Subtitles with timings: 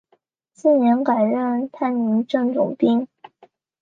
[0.53, 3.07] 次年改任泰宁镇总兵。